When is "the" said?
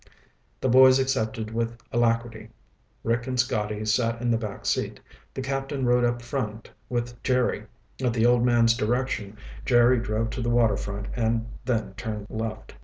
0.61-0.67, 4.31-4.37, 5.35-5.43, 8.13-8.25, 10.41-10.49